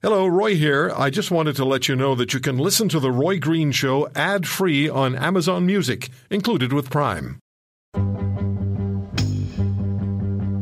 Hello, 0.00 0.28
Roy 0.28 0.54
here. 0.54 0.92
I 0.96 1.10
just 1.10 1.32
wanted 1.32 1.56
to 1.56 1.64
let 1.64 1.88
you 1.88 1.96
know 1.96 2.14
that 2.14 2.32
you 2.32 2.38
can 2.38 2.56
listen 2.56 2.88
to 2.90 3.00
The 3.00 3.10
Roy 3.10 3.40
Green 3.40 3.72
Show 3.72 4.08
ad 4.14 4.46
free 4.46 4.88
on 4.88 5.16
Amazon 5.16 5.66
Music, 5.66 6.08
included 6.30 6.72
with 6.72 6.88
Prime. 6.88 7.40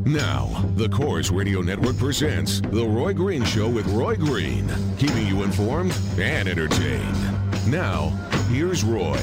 Now, 0.06 0.64
the 0.76 0.88
Corus 0.90 1.30
Radio 1.30 1.60
Network 1.60 1.98
presents 1.98 2.62
The 2.62 2.86
Roy 2.86 3.12
Green 3.12 3.44
Show 3.44 3.68
with 3.68 3.86
Roy 3.88 4.16
Green, 4.16 4.72
keeping 4.96 5.26
you 5.26 5.42
informed 5.42 5.94
and 6.18 6.48
entertained. 6.48 7.70
Now, 7.70 8.08
here's 8.48 8.84
Roy. 8.84 9.20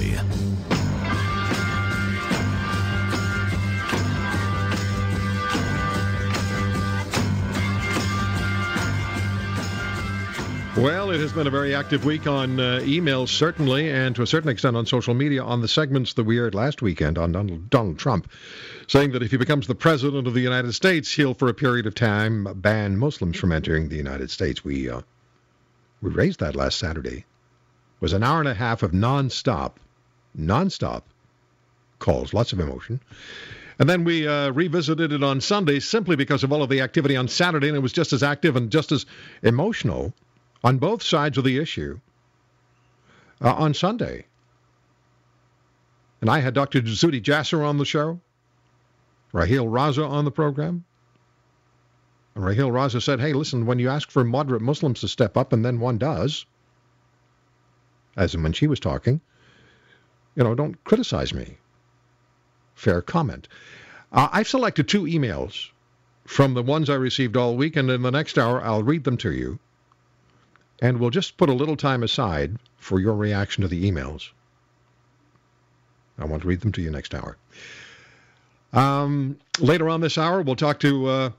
Well, 10.77 11.11
it 11.11 11.19
has 11.19 11.31
been 11.31 11.45
a 11.45 11.51
very 11.51 11.75
active 11.75 12.03
week 12.03 12.25
on 12.25 12.59
uh, 12.59 12.79
emails, 12.81 13.29
certainly, 13.29 13.91
and 13.91 14.15
to 14.15 14.23
a 14.23 14.27
certain 14.27 14.49
extent 14.49 14.75
on 14.75 14.87
social 14.87 15.13
media 15.13 15.43
on 15.43 15.61
the 15.61 15.67
segments 15.67 16.13
that 16.15 16.23
we 16.23 16.39
aired 16.39 16.55
last 16.55 16.81
weekend 16.81 17.19
on 17.19 17.31
Donald, 17.31 17.69
Donald 17.69 17.99
Trump, 17.99 18.27
saying 18.87 19.11
that 19.11 19.21
if 19.21 19.29
he 19.29 19.37
becomes 19.37 19.67
the 19.67 19.75
president 19.75 20.25
of 20.25 20.33
the 20.33 20.41
United 20.41 20.73
States, 20.73 21.13
he'll, 21.13 21.35
for 21.35 21.47
a 21.47 21.53
period 21.53 21.85
of 21.85 21.93
time, 21.93 22.47
ban 22.55 22.97
Muslims 22.97 23.37
from 23.37 23.51
entering 23.51 23.87
the 23.87 23.97
United 23.97 24.31
States. 24.31 24.65
We 24.65 24.89
uh, 24.89 25.01
we 26.01 26.09
raised 26.09 26.39
that 26.39 26.55
last 26.55 26.79
Saturday. 26.79 27.17
It 27.17 28.01
was 28.01 28.13
an 28.13 28.23
hour 28.23 28.39
and 28.39 28.49
a 28.49 28.55
half 28.55 28.81
of 28.81 28.93
nonstop, 28.93 29.73
nonstop 30.35 31.03
calls, 31.99 32.33
lots 32.33 32.51
of 32.51 32.59
emotion. 32.59 32.99
And 33.77 33.87
then 33.87 34.05
we 34.05 34.27
uh, 34.27 34.49
revisited 34.49 35.11
it 35.11 35.23
on 35.23 35.39
Sunday 35.39 35.79
simply 35.79 36.15
because 36.15 36.43
of 36.43 36.51
all 36.51 36.63
of 36.63 36.69
the 36.69 36.81
activity 36.81 37.15
on 37.15 37.27
Saturday, 37.27 37.67
and 37.67 37.77
it 37.77 37.81
was 37.81 37.93
just 37.93 38.11
as 38.11 38.23
active 38.23 38.55
and 38.55 38.71
just 38.71 38.91
as 38.91 39.05
emotional 39.43 40.13
on 40.63 40.77
both 40.77 41.03
sides 41.03 41.37
of 41.37 41.43
the 41.43 41.57
issue 41.57 41.99
uh, 43.41 43.53
on 43.53 43.73
Sunday. 43.73 44.25
And 46.21 46.29
I 46.29 46.39
had 46.39 46.53
Dr. 46.53 46.81
Zuhdi 46.81 47.21
Jasser 47.21 47.67
on 47.67 47.77
the 47.77 47.85
show, 47.85 48.21
Raheel 49.33 49.65
Raza 49.65 50.07
on 50.09 50.23
the 50.23 50.31
program. 50.31 50.85
And 52.35 52.45
Raheel 52.45 52.71
Raza 52.71 53.01
said, 53.01 53.19
hey, 53.19 53.33
listen, 53.33 53.65
when 53.65 53.79
you 53.79 53.89
ask 53.89 54.09
for 54.09 54.23
moderate 54.23 54.61
Muslims 54.61 55.01
to 55.01 55.07
step 55.07 55.35
up, 55.35 55.51
and 55.51 55.65
then 55.65 55.79
one 55.79 55.97
does, 55.97 56.45
as 58.15 58.33
in 58.33 58.41
when 58.41 58.53
she 58.53 58.67
was 58.67 58.79
talking, 58.79 59.19
you 60.35 60.43
know, 60.43 60.55
don't 60.55 60.81
criticize 60.83 61.33
me. 61.33 61.57
Fair 62.73 63.01
comment. 63.01 63.47
Uh, 64.11 64.29
I've 64.31 64.47
selected 64.47 64.87
two 64.87 65.03
emails 65.03 65.69
from 66.25 66.53
the 66.53 66.63
ones 66.63 66.89
I 66.89 66.95
received 66.95 67.35
all 67.35 67.57
week, 67.57 67.75
and 67.75 67.89
in 67.89 68.01
the 68.01 68.11
next 68.11 68.39
hour, 68.39 68.63
I'll 68.63 68.83
read 68.83 69.03
them 69.03 69.17
to 69.17 69.31
you. 69.31 69.59
And 70.81 70.99
we'll 70.99 71.09
just 71.09 71.37
put 71.37 71.49
a 71.49 71.53
little 71.53 71.77
time 71.77 72.03
aside 72.03 72.57
for 72.77 72.99
your 72.99 73.15
reaction 73.15 73.61
to 73.61 73.67
the 73.67 73.89
emails. 73.89 74.29
I 76.17 76.25
want 76.25 76.41
to 76.41 76.47
read 76.47 76.61
them 76.61 76.71
to 76.73 76.81
you 76.81 76.91
next 76.91 77.15
hour. 77.15 77.37
Um, 78.73 79.37
later 79.59 79.89
on 79.89 80.01
this 80.01 80.17
hour, 80.17 80.41
we'll 80.41 80.55
talk 80.55 80.79
to 80.79 81.07
uh, 81.07 81.29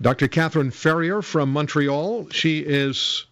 Dr. 0.00 0.28
Catherine 0.28 0.70
Ferrier 0.70 1.22
from 1.22 1.52
Montreal. 1.52 2.28
She 2.30 2.60
is 2.60 3.26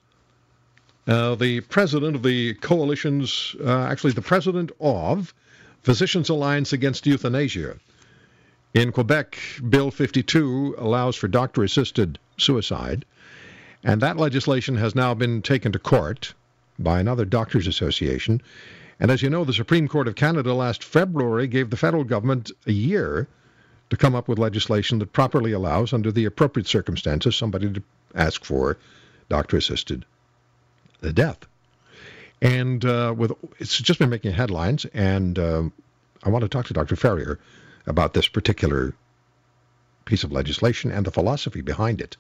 uh, 1.07 1.35
the 1.35 1.61
president 1.63 2.15
of 2.15 2.23
the 2.23 2.55
coalition's, 2.55 3.57
uh, 3.65 3.87
actually, 3.87 4.13
the 4.13 4.23
president 4.23 4.71
of 4.81 5.35
Physicians 5.83 6.29
Alliance 6.29 6.73
Against 6.73 7.07
Euthanasia. 7.07 7.77
In 8.75 8.93
Quebec, 8.93 9.39
Bill 9.69 9.91
52 9.91 10.77
allows 10.79 11.17
for 11.17 11.27
doctor 11.27 11.65
assisted 11.65 12.19
suicide. 12.37 13.05
And 13.83 14.01
that 14.03 14.17
legislation 14.17 14.77
has 14.77 14.95
now 14.95 15.15
been 15.15 15.43
taken 15.43 15.73
to 15.73 15.79
court 15.79 16.35
by 16.79 17.01
another 17.01 17.25
doctors' 17.25 17.67
association. 17.67 18.43
And 18.99 19.11
as 19.11 19.23
you 19.23 19.31
know, 19.31 19.45
the 19.45 19.53
Supreme 19.53 19.89
Court 19.89 20.09
of 20.09 20.15
Canada 20.15 20.53
last 20.53 20.85
February 20.85 21.47
gave 21.47 21.71
the 21.71 21.77
federal 21.77 22.05
government 22.05 22.51
a 22.67 22.73
year 22.73 23.27
to 23.89 23.97
come 23.97 24.15
up 24.15 24.29
with 24.29 24.39
legislation 24.39 24.99
that 24.99 25.13
properly 25.13 25.53
allows, 25.53 25.93
under 25.93 26.13
the 26.13 26.27
appropriate 26.27 26.67
circumstances, 26.67 27.35
somebody 27.35 27.73
to 27.73 27.83
ask 28.15 28.45
for 28.45 28.79
doctor 29.29 29.57
assisted 29.57 30.05
death. 31.15 31.39
And 32.43 32.85
uh, 32.85 33.15
with 33.17 33.33
it's 33.59 33.77
just 33.77 33.99
been 33.99 34.11
making 34.11 34.33
headlines, 34.33 34.85
and 34.87 35.39
uh, 35.39 35.63
I 36.23 36.29
want 36.29 36.43
to 36.43 36.49
talk 36.49 36.67
to 36.67 36.75
Dr. 36.75 36.97
Ferrier 36.97 37.39
about 37.87 38.15
this 38.15 38.29
particular 38.29 38.95
piece 40.05 40.25
of 40.25 40.33
legislation 40.33 40.91
and 40.91 41.05
the 41.05 41.11
philosophy 41.11 41.61
behind 41.61 42.01
it 42.01 42.17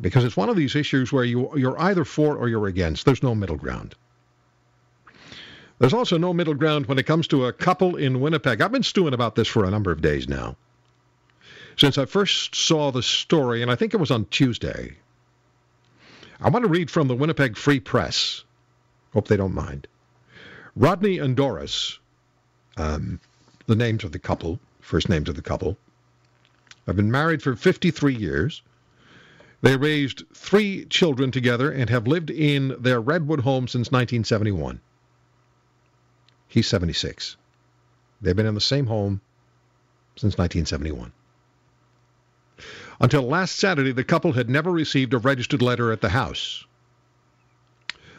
because 0.00 0.24
it's 0.24 0.36
one 0.36 0.48
of 0.48 0.56
these 0.56 0.76
issues 0.76 1.12
where 1.12 1.24
you, 1.24 1.56
you're 1.56 1.78
either 1.80 2.04
for 2.04 2.36
or 2.36 2.48
you're 2.48 2.66
against. 2.66 3.04
There's 3.04 3.22
no 3.22 3.34
middle 3.34 3.56
ground. 3.56 3.94
There's 5.78 5.94
also 5.94 6.18
no 6.18 6.34
middle 6.34 6.54
ground 6.54 6.86
when 6.86 6.98
it 6.98 7.06
comes 7.06 7.28
to 7.28 7.46
a 7.46 7.52
couple 7.52 7.96
in 7.96 8.20
Winnipeg. 8.20 8.60
I've 8.60 8.72
been 8.72 8.82
stewing 8.82 9.14
about 9.14 9.36
this 9.36 9.48
for 9.48 9.64
a 9.64 9.70
number 9.70 9.92
of 9.92 10.00
days 10.00 10.28
now. 10.28 10.56
Since 11.76 11.98
I 11.98 12.06
first 12.06 12.56
saw 12.56 12.90
the 12.90 13.02
story, 13.02 13.62
and 13.62 13.70
I 13.70 13.76
think 13.76 13.94
it 13.94 13.98
was 13.98 14.10
on 14.10 14.24
Tuesday. 14.26 14.96
I 16.40 16.50
want 16.50 16.64
to 16.64 16.70
read 16.70 16.90
from 16.90 17.06
the 17.06 17.14
Winnipeg 17.14 17.56
Free 17.56 17.78
Press. 17.78 18.44
Hope 19.12 19.28
they 19.28 19.36
don't 19.36 19.54
mind. 19.54 19.86
Rodney 20.74 21.18
and 21.18 21.36
Doris, 21.36 21.98
um, 22.76 23.20
the 23.66 23.76
names 23.76 24.04
of 24.04 24.12
the 24.12 24.18
couple, 24.18 24.60
first 24.80 25.08
names 25.08 25.28
of 25.28 25.36
the 25.36 25.42
couple, 25.42 25.76
have 26.86 26.96
been 26.96 27.10
married 27.10 27.42
for 27.42 27.54
53 27.54 28.14
years. 28.14 28.62
They 29.60 29.76
raised 29.76 30.22
three 30.34 30.84
children 30.84 31.32
together 31.32 31.70
and 31.70 31.90
have 31.90 32.06
lived 32.06 32.30
in 32.30 32.76
their 32.78 33.00
Redwood 33.00 33.40
home 33.40 33.66
since 33.66 33.90
1971. 33.90 34.80
He's 36.46 36.68
76. 36.68 37.36
They've 38.20 38.36
been 38.36 38.46
in 38.46 38.54
the 38.54 38.60
same 38.60 38.86
home 38.86 39.20
since 40.14 40.38
1971. 40.38 41.12
Until 43.00 43.22
last 43.22 43.56
Saturday, 43.56 43.92
the 43.92 44.04
couple 44.04 44.32
had 44.32 44.48
never 44.48 44.70
received 44.70 45.14
a 45.14 45.18
registered 45.18 45.62
letter 45.62 45.92
at 45.92 46.00
the 46.00 46.08
house. 46.08 46.64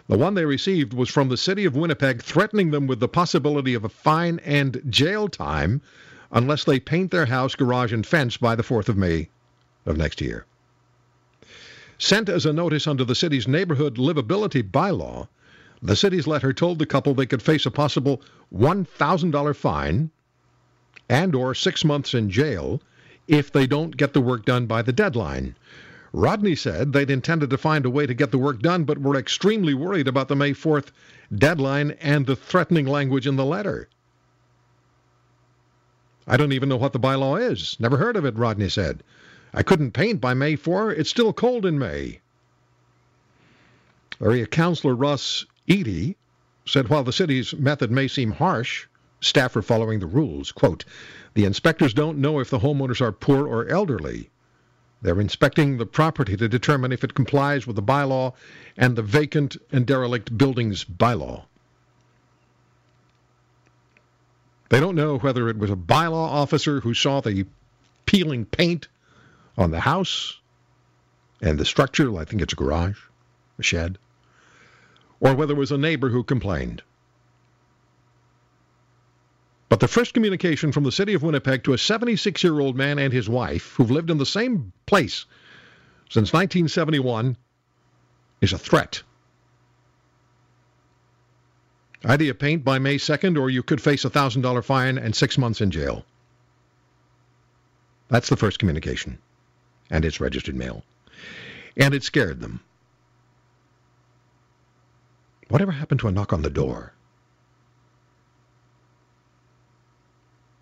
The 0.07 0.17
one 0.17 0.33
they 0.33 0.45
received 0.45 0.93
was 0.93 1.09
from 1.09 1.29
the 1.29 1.37
city 1.37 1.65
of 1.65 1.75
Winnipeg 1.75 2.21
threatening 2.21 2.71
them 2.71 2.87
with 2.87 2.99
the 2.99 3.07
possibility 3.07 3.73
of 3.73 3.83
a 3.83 3.89
fine 3.89 4.39
and 4.39 4.81
jail 4.89 5.27
time 5.27 5.81
unless 6.31 6.63
they 6.63 6.79
paint 6.79 7.11
their 7.11 7.25
house, 7.25 7.55
garage, 7.55 7.93
and 7.93 8.05
fence 8.05 8.35
by 8.35 8.55
the 8.55 8.63
4th 8.63 8.89
of 8.89 8.97
May 8.97 9.29
of 9.85 9.97
next 9.97 10.19
year. 10.19 10.45
Sent 12.01 12.29
as 12.29 12.45
a 12.45 12.53
notice 12.53 12.87
under 12.87 13.03
the 13.03 13.13
city's 13.13 13.45
neighborhood 13.45 13.95
livability 13.97 14.63
bylaw, 14.63 15.27
the 15.81 15.97
city's 15.97 16.27
letter 16.27 16.53
told 16.53 16.79
the 16.79 16.85
couple 16.85 17.13
they 17.13 17.25
could 17.25 17.41
face 17.41 17.65
a 17.65 17.71
possible 17.71 18.21
$1,000 18.55 19.55
fine 19.55 20.09
and 21.09 21.35
or 21.35 21.53
6 21.53 21.85
months 21.85 22.13
in 22.13 22.29
jail 22.29 22.81
if 23.27 23.51
they 23.51 23.67
don't 23.67 23.97
get 23.97 24.13
the 24.13 24.21
work 24.21 24.45
done 24.45 24.65
by 24.65 24.81
the 24.81 24.93
deadline. 24.93 25.55
Rodney 26.13 26.55
said 26.55 26.93
they'd 26.93 27.11
intended 27.11 27.49
to 27.49 27.57
find 27.57 27.85
a 27.85 27.89
way 27.89 28.07
to 28.07 28.13
get 28.13 28.31
the 28.31 28.37
work 28.37 28.61
done, 28.61 28.85
but 28.85 28.97
were 28.97 29.17
extremely 29.17 29.73
worried 29.73 30.07
about 30.07 30.29
the 30.29 30.37
May 30.37 30.53
4th 30.53 30.91
deadline 31.35 31.91
and 31.99 32.25
the 32.25 32.35
threatening 32.37 32.87
language 32.87 33.27
in 33.27 33.35
the 33.35 33.45
letter. 33.45 33.89
I 36.25 36.37
don't 36.37 36.53
even 36.53 36.69
know 36.69 36.77
what 36.77 36.93
the 36.93 36.99
bylaw 36.99 37.51
is. 37.51 37.75
Never 37.77 37.97
heard 37.97 38.15
of 38.15 38.23
it, 38.23 38.37
Rodney 38.37 38.69
said. 38.69 39.03
I 39.53 39.63
couldn't 39.63 39.91
paint 39.91 40.21
by 40.21 40.33
May 40.33 40.55
4. 40.55 40.91
It's 40.91 41.09
still 41.09 41.33
cold 41.33 41.65
in 41.65 41.79
May. 41.79 42.19
Area 44.21 44.45
Councillor 44.45 44.95
Ross 44.95 45.45
Eadie 45.67 46.15
said 46.65 46.87
while 46.87 47.03
the 47.03 47.13
city's 47.13 47.53
method 47.55 47.89
may 47.89 48.07
seem 48.07 48.31
harsh, 48.31 48.85
staff 49.21 49.55
are 49.55 49.61
following 49.61 49.99
the 49.99 50.05
rules. 50.05 50.51
Quote, 50.51 50.85
the 51.33 51.45
inspectors 51.45 51.93
don't 51.93 52.19
know 52.19 52.39
if 52.39 52.49
the 52.49 52.59
homeowners 52.59 53.01
are 53.01 53.11
poor 53.11 53.47
or 53.47 53.67
elderly. 53.67 54.29
They're 55.01 55.21
inspecting 55.21 55.77
the 55.77 55.85
property 55.85 56.35
to 56.35 56.47
determine 56.47 56.91
if 56.91 57.03
it 57.03 57.15
complies 57.15 57.65
with 57.65 57.75
the 57.75 57.81
bylaw 57.81 58.33
and 58.77 58.95
the 58.95 59.01
vacant 59.01 59.57
and 59.71 59.85
derelict 59.85 60.37
buildings 60.37 60.83
bylaw. 60.83 61.45
They 64.69 64.79
don't 64.79 64.95
know 64.95 65.17
whether 65.17 65.49
it 65.49 65.57
was 65.57 65.71
a 65.71 65.75
bylaw 65.75 66.27
officer 66.27 66.81
who 66.81 66.93
saw 66.93 67.21
the 67.21 67.45
peeling 68.05 68.45
paint 68.45 68.87
on 69.59 69.71
the 69.71 69.79
house 69.81 70.39
and 71.41 71.59
the 71.59 71.65
structure, 71.65 72.17
I 72.17 72.23
think 72.23 72.41
it's 72.41 72.53
a 72.53 72.55
garage, 72.55 72.97
a 73.59 73.63
shed, 73.63 73.97
or 75.19 75.35
whether 75.35 75.53
it 75.53 75.57
was 75.57 75.73
a 75.73 75.77
neighbor 75.77 76.09
who 76.09 76.23
complained. 76.23 76.81
But 79.67 79.81
the 79.81 79.87
first 79.87 80.13
communication 80.13 80.71
from 80.71 80.85
the 80.85 80.93
city 80.93 81.13
of 81.13 81.23
Winnipeg 81.23 81.65
to 81.65 81.73
a 81.73 81.77
76 81.77 82.41
year 82.41 82.59
old 82.59 82.75
man 82.75 82.97
and 82.97 83.11
his 83.11 83.29
wife, 83.29 83.73
who've 83.73 83.91
lived 83.91 84.09
in 84.09 84.17
the 84.17 84.25
same 84.25 84.71
place 84.85 85.25
since 86.09 86.33
1971, 86.33 87.35
is 88.41 88.53
a 88.53 88.57
threat. 88.57 89.03
Either 92.05 92.23
you 92.23 92.33
paint 92.33 92.63
by 92.63 92.79
May 92.79 92.95
2nd 92.95 93.37
or 93.37 93.49
you 93.49 93.61
could 93.61 93.81
face 93.81 94.05
a 94.05 94.09
$1,000 94.09 94.63
fine 94.63 94.97
and 94.97 95.13
six 95.13 95.37
months 95.37 95.59
in 95.59 95.69
jail. 95.69 96.05
That's 98.07 98.29
the 98.29 98.37
first 98.37 98.57
communication 98.57 99.19
and 99.89 100.05
it's 100.05 100.19
registered 100.19 100.55
mail. 100.55 100.83
And 101.77 101.93
it 101.93 102.03
scared 102.03 102.41
them. 102.41 102.61
Whatever 105.47 105.71
happened 105.71 105.99
to 106.01 106.07
a 106.07 106.11
knock 106.11 106.31
on 106.31 106.41
the 106.41 106.49
door? 106.49 106.93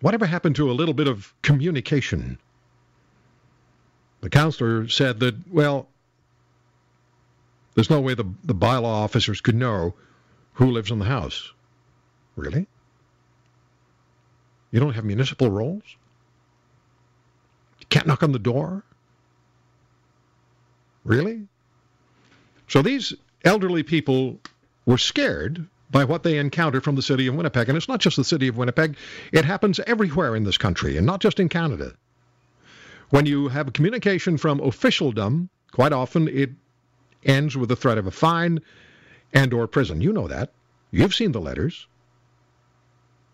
Whatever 0.00 0.26
happened 0.26 0.56
to 0.56 0.70
a 0.70 0.72
little 0.72 0.94
bit 0.94 1.08
of 1.08 1.34
communication? 1.42 2.38
The 4.20 4.30
councillor 4.30 4.88
said 4.88 5.20
that, 5.20 5.34
well, 5.50 5.88
there's 7.74 7.90
no 7.90 8.00
way 8.00 8.14
the, 8.14 8.24
the 8.44 8.54
bylaw 8.54 8.84
officers 8.84 9.40
could 9.40 9.54
know 9.54 9.94
who 10.54 10.70
lives 10.70 10.90
in 10.90 10.98
the 10.98 11.04
house. 11.04 11.52
Really? 12.36 12.66
You 14.70 14.80
don't 14.80 14.94
have 14.94 15.04
municipal 15.04 15.50
rolls? 15.50 15.84
You 17.80 17.86
can't 17.88 18.06
knock 18.06 18.22
on 18.22 18.32
the 18.32 18.38
door? 18.38 18.84
Really? 21.08 21.48
So 22.68 22.82
these 22.82 23.14
elderly 23.42 23.82
people 23.82 24.38
were 24.84 24.98
scared 24.98 25.66
by 25.90 26.04
what 26.04 26.22
they 26.22 26.36
encounter 26.36 26.82
from 26.82 26.96
the 26.96 27.02
city 27.02 27.26
of 27.26 27.34
Winnipeg. 27.34 27.70
And 27.70 27.78
it's 27.78 27.88
not 27.88 28.00
just 28.00 28.18
the 28.18 28.24
city 28.24 28.46
of 28.48 28.58
Winnipeg, 28.58 28.94
it 29.32 29.46
happens 29.46 29.80
everywhere 29.80 30.36
in 30.36 30.44
this 30.44 30.58
country, 30.58 30.98
and 30.98 31.06
not 31.06 31.20
just 31.20 31.40
in 31.40 31.48
Canada. 31.48 31.94
When 33.08 33.24
you 33.24 33.48
have 33.48 33.72
communication 33.72 34.36
from 34.36 34.60
officialdom, 34.60 35.48
quite 35.72 35.94
often 35.94 36.28
it 36.28 36.50
ends 37.24 37.56
with 37.56 37.70
the 37.70 37.76
threat 37.76 37.96
of 37.96 38.06
a 38.06 38.10
fine 38.10 38.60
and 39.32 39.54
or 39.54 39.66
prison. 39.66 40.02
You 40.02 40.12
know 40.12 40.28
that. 40.28 40.52
You've 40.90 41.14
seen 41.14 41.32
the 41.32 41.40
letters. 41.40 41.86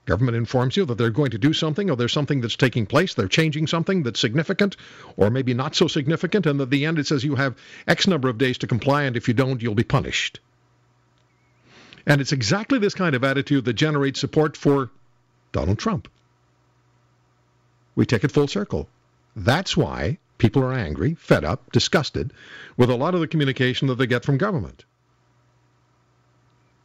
Government 0.06 0.37
informs 0.37 0.77
you 0.77 0.85
that 0.85 0.99
they're 0.99 1.11
going 1.11 1.31
to 1.31 1.39
do 1.39 1.55
something 1.55 1.91
or 1.91 1.97
there's 1.97 2.12
something 2.12 2.43
that's 2.43 2.56
taking 2.56 2.85
place, 2.85 3.15
they're 3.15 3.27
changing 3.27 3.67
something 3.67 4.03
that's 4.03 4.21
significant 4.21 4.77
or 5.17 5.31
maybe 5.31 5.55
not 5.55 5.75
so 5.75 5.89
significant, 5.89 6.45
and 6.45 6.61
at 6.61 6.71
the 6.71 6.85
end 6.85 6.99
it 6.99 7.06
says 7.06 7.25
you 7.25 7.37
have 7.37 7.56
X 7.87 8.06
number 8.06 8.29
of 8.29 8.37
days 8.37 8.59
to 8.59 8.67
comply, 8.67 9.05
and 9.05 9.17
if 9.17 9.29
you 9.29 9.35
don't, 9.35 9.62
you'll 9.62 9.75
be 9.75 9.83
punished. 9.83 10.41
And 12.06 12.21
it's 12.21 12.33
exactly 12.33 12.79
this 12.79 12.95
kind 12.95 13.15
of 13.15 13.25
attitude 13.25 13.65
that 13.65 13.73
generates 13.75 14.21
support 14.21 14.59
for 14.59 14.91
Donald 15.53 15.79
Trump. 15.79 16.09
We 17.95 18.05
take 18.05 18.25
it 18.25 18.33
full 18.33 18.49
circle. 18.49 18.89
That's 19.35 19.77
why 19.77 20.19
people 20.37 20.62
are 20.62 20.75
angry, 20.75 21.15
fed 21.15 21.45
up, 21.45 21.73
disgusted 21.73 22.33
with 22.77 22.91
a 22.91 22.97
lot 22.97 23.15
of 23.15 23.21
the 23.21 23.29
communication 23.29 23.89
that 23.89 23.95
they 23.95 24.06
get 24.06 24.25
from 24.25 24.37
government. 24.37 24.85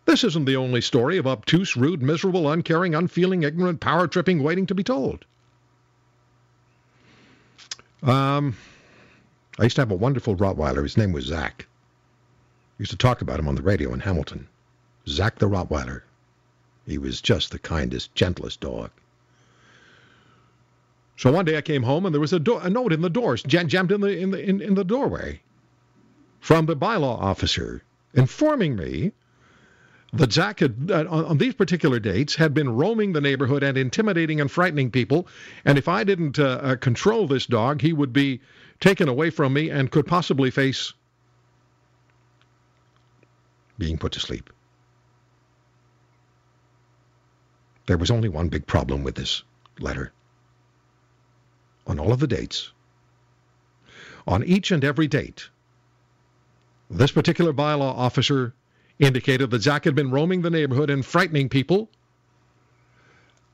This 0.10 0.24
isn't 0.24 0.46
the 0.46 0.56
only 0.56 0.82
story 0.82 1.20
of 1.20 1.28
obtuse, 1.28 1.78
rude, 1.78 2.02
miserable, 2.02 2.52
uncaring, 2.52 2.96
unfeeling, 2.96 3.44
ignorant, 3.44 3.80
power 3.80 4.08
tripping 4.08 4.42
waiting 4.42 4.66
to 4.66 4.74
be 4.74 4.84
told. 4.84 5.24
Um, 8.02 8.58
I 9.60 9.66
used 9.66 9.76
to 9.76 9.84
have 9.84 9.92
a 9.92 9.96
wonderful 9.96 10.36
Rottweiler. 10.36 10.82
His 10.82 10.98
name 10.98 11.12
was 11.12 11.26
Zach. 11.26 11.68
I 11.70 12.76
used 12.80 12.90
to 12.90 12.98
talk 12.98 13.22
about 13.22 13.40
him 13.40 13.48
on 13.48 13.54
the 13.54 13.62
radio 13.62 13.94
in 13.94 14.00
Hamilton. 14.00 14.48
Zach 15.08 15.38
the 15.38 15.48
Rottweiler. 15.48 16.02
He 16.88 16.98
was 16.98 17.22
just 17.22 17.52
the 17.52 17.60
kindest, 17.60 18.16
gentlest 18.16 18.62
dog. 18.62 18.90
So 21.18 21.32
one 21.32 21.46
day 21.46 21.56
I 21.56 21.62
came 21.62 21.84
home 21.84 22.08
and 22.08 22.16
there 22.16 22.20
was 22.20 22.34
a, 22.34 22.40
do- 22.40 22.58
a 22.58 22.68
note 22.68 22.94
in 22.94 23.02
the 23.02 23.12
doors, 23.12 23.44
jam- 23.44 23.68
jammed 23.68 23.92
in 23.92 24.02
the 24.02 24.18
in 24.18 24.32
the 24.32 24.42
in, 24.42 24.60
in 24.60 24.74
the 24.74 24.84
doorway, 24.84 25.42
from 26.40 26.66
the 26.66 26.76
bylaw 26.76 27.22
officer 27.22 27.84
informing 28.16 28.76
me 28.76 29.12
that 30.14 30.28
Jack 30.28 30.60
had, 30.60 30.90
uh, 30.92 31.06
on, 31.10 31.26
on, 31.26 31.38
these 31.38 31.54
particular 31.54 32.00
dates, 32.00 32.36
had 32.36 32.54
been 32.54 32.70
roaming 32.70 33.14
the 33.14 33.22
neighborhood 33.22 33.64
and 33.64 33.78
intimidating 33.78 34.42
and 34.42 34.50
frightening 34.50 34.90
people. 34.90 35.28
And 35.66 35.78
if 35.78 35.88
I 35.88 36.04
didn't 36.04 36.40
uh, 36.40 36.60
uh, 36.62 36.76
control 36.78 37.28
this 37.28 37.46
dog, 37.46 37.82
he 37.82 37.94
would 37.94 38.12
be 38.12 38.42
taken 38.80 39.08
away 39.08 39.30
from 39.30 39.54
me 39.54 39.70
and 39.70 39.92
could 39.92 40.08
possibly 40.08 40.50
face 40.50 40.94
being 43.78 43.98
put 43.98 44.14
to 44.14 44.20
sleep. 44.20 44.50
There 47.86 47.98
was 47.98 48.12
only 48.12 48.30
one 48.30 48.50
big 48.50 48.68
problem 48.68 49.04
with 49.04 49.16
this 49.16 49.44
letter. 49.80 50.12
On 51.88 52.00
all 52.00 52.12
of 52.12 52.20
the 52.20 52.28
dates, 52.28 52.72
on 54.28 54.44
each 54.44 54.72
and 54.72 54.84
every 54.84 55.08
date, 55.08 55.50
this 56.90 57.12
particular 57.12 57.52
bylaw 57.52 57.96
officer 57.98 58.54
indicated 59.00 59.50
that 59.50 59.62
Zach 59.62 59.86
had 59.86 59.96
been 59.96 60.12
roaming 60.12 60.42
the 60.42 60.50
neighborhood 60.50 60.90
and 60.90 61.06
frightening 61.06 61.50
people. 61.50 61.90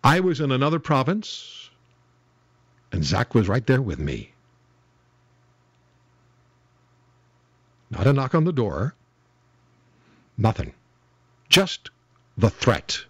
I 0.04 0.20
was 0.20 0.40
in 0.40 0.52
another 0.52 0.80
province, 0.80 1.70
and 2.92 3.04
Zach 3.04 3.34
was 3.34 3.48
right 3.48 3.66
there 3.66 3.82
with 3.82 4.00
me. 4.00 4.32
Not 7.90 8.08
a 8.08 8.14
knock 8.14 8.36
on 8.36 8.44
the 8.44 8.52
door. 8.52 8.96
Nothing. 10.38 10.74
Just 11.50 11.92
the 12.38 12.50
threat. 12.50 13.06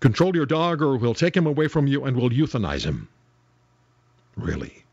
Control 0.00 0.36
your 0.36 0.46
dog 0.46 0.82
or 0.82 0.96
we'll 0.96 1.14
take 1.14 1.36
him 1.36 1.46
away 1.46 1.66
from 1.68 1.86
you 1.86 2.04
and 2.04 2.16
we'll 2.16 2.30
euthanize 2.30 2.84
him. 2.84 3.08
Really? 4.36 4.84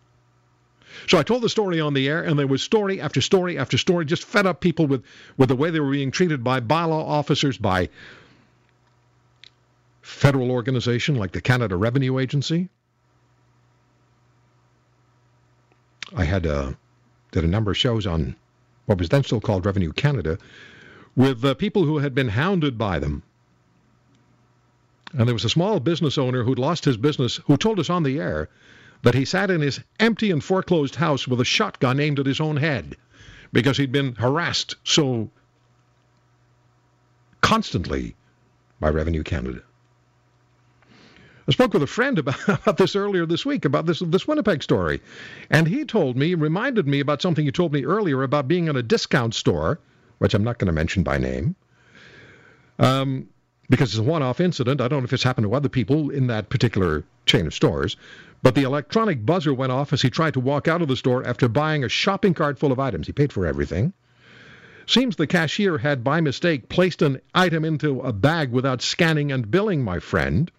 So 1.07 1.17
I 1.17 1.23
told 1.23 1.41
the 1.41 1.49
story 1.49 1.79
on 1.79 1.93
the 1.93 2.07
air, 2.07 2.23
and 2.23 2.37
there 2.37 2.47
was 2.47 2.61
story 2.61 3.01
after 3.01 3.21
story 3.21 3.57
after 3.57 3.77
story, 3.77 4.05
just 4.05 4.23
fed 4.23 4.45
up 4.45 4.59
people 4.59 4.87
with, 4.87 5.03
with 5.37 5.49
the 5.49 5.55
way 5.55 5.69
they 5.69 5.79
were 5.79 5.91
being 5.91 6.11
treated 6.11 6.43
by 6.43 6.59
bylaw 6.59 7.07
officers, 7.07 7.57
by 7.57 7.89
federal 10.01 10.51
organization 10.51 11.15
like 11.15 11.31
the 11.31 11.41
Canada 11.41 11.75
Revenue 11.75 12.19
Agency. 12.19 12.69
I 16.15 16.25
had 16.25 16.45
uh, 16.45 16.73
did 17.31 17.43
a 17.43 17.47
number 17.47 17.71
of 17.71 17.77
shows 17.77 18.05
on 18.05 18.35
what 18.85 18.99
was 18.99 19.09
then 19.09 19.23
still 19.23 19.41
called 19.41 19.65
Revenue 19.65 19.93
Canada 19.93 20.37
with 21.15 21.43
uh, 21.43 21.53
people 21.55 21.85
who 21.85 21.99
had 21.99 22.13
been 22.13 22.27
hounded 22.27 22.77
by 22.77 22.99
them. 22.99 23.23
And 25.13 25.27
there 25.27 25.33
was 25.33 25.45
a 25.45 25.49
small 25.49 25.79
business 25.79 26.17
owner 26.17 26.43
who'd 26.43 26.59
lost 26.59 26.85
his 26.85 26.97
business 26.97 27.37
who 27.45 27.55
told 27.55 27.79
us 27.79 27.89
on 27.89 28.03
the 28.03 28.19
air 28.19 28.49
that 29.03 29.13
he 29.13 29.25
sat 29.25 29.51
in 29.51 29.61
his 29.61 29.79
empty 29.99 30.31
and 30.31 30.43
foreclosed 30.43 30.95
house 30.95 31.27
with 31.27 31.39
a 31.39 31.45
shotgun 31.45 31.99
aimed 31.99 32.19
at 32.19 32.25
his 32.25 32.39
own 32.39 32.57
head 32.57 32.95
because 33.51 33.77
he'd 33.77 33.91
been 33.91 34.15
harassed 34.15 34.75
so 34.83 35.29
constantly 37.41 38.15
by 38.79 38.89
Revenue 38.89 39.23
Canada. 39.23 39.61
I 41.47 41.51
spoke 41.51 41.73
with 41.73 41.83
a 41.83 41.87
friend 41.87 42.17
about, 42.17 42.77
this 42.77 42.95
earlier 42.95 43.25
this 43.25 43.45
week, 43.45 43.65
about 43.65 43.85
this 43.85 43.99
this 43.99 44.25
Winnipeg 44.25 44.63
story. 44.63 45.01
And 45.49 45.67
he 45.67 45.83
told 45.83 46.15
me, 46.15 46.35
reminded 46.35 46.87
me 46.87 47.01
about 47.01 47.21
something 47.21 47.45
you 47.45 47.51
told 47.51 47.73
me 47.73 47.83
earlier 47.83 48.23
about 48.23 48.47
being 48.47 48.67
in 48.67 48.77
a 48.77 48.83
discount 48.83 49.35
store, 49.35 49.79
which 50.19 50.33
I'm 50.33 50.45
not 50.45 50.57
going 50.57 50.67
to 50.67 50.73
mention 50.73 51.03
by 51.03 51.17
name. 51.17 51.55
Um, 52.79 53.27
because 53.69 53.89
it's 53.89 53.99
a 53.99 54.03
one 54.03 54.23
off 54.23 54.39
incident. 54.39 54.79
I 54.79 54.87
don't 54.87 54.99
know 54.99 55.05
if 55.05 55.13
it's 55.13 55.23
happened 55.23 55.45
to 55.45 55.53
other 55.53 55.69
people 55.69 56.09
in 56.09 56.27
that 56.27 56.49
particular 56.49 57.03
chain 57.25 57.47
of 57.47 57.53
stores. 57.53 57.95
But 58.41 58.55
the 58.55 58.63
electronic 58.63 59.25
buzzer 59.25 59.53
went 59.53 59.71
off 59.71 59.93
as 59.93 60.01
he 60.01 60.09
tried 60.09 60.33
to 60.33 60.41
walk 60.41 60.67
out 60.67 60.81
of 60.81 60.89
the 60.89 60.97
store 60.97 61.25
after 61.25 61.47
buying 61.47 61.83
a 61.83 61.89
shopping 61.89 62.33
cart 62.33 62.59
full 62.59 62.73
of 62.73 62.79
items. 62.79 63.07
He 63.07 63.13
paid 63.13 63.31
for 63.31 63.45
everything. 63.45 63.93
Seems 64.85 65.15
the 65.15 65.27
cashier 65.27 65.77
had 65.77 66.03
by 66.03 66.19
mistake 66.19 66.67
placed 66.67 67.01
an 67.01 67.21
item 67.33 67.63
into 67.63 68.01
a 68.01 68.11
bag 68.11 68.51
without 68.51 68.81
scanning 68.81 69.31
and 69.31 69.49
billing 69.49 69.81
my 69.81 69.99
friend. 69.99 70.51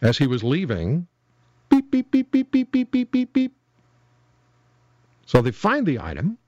As 0.00 0.18
he 0.18 0.28
was 0.28 0.44
leaving, 0.44 1.08
beep, 1.68 1.90
beep, 1.90 2.12
beep, 2.12 2.30
beep, 2.30 2.52
beep, 2.52 2.70
beep, 2.70 2.90
beep, 2.92 3.10
beep, 3.10 3.32
beep. 3.32 3.56
So 5.26 5.42
they 5.42 5.50
find 5.50 5.86
the 5.86 5.98
item, 5.98 6.38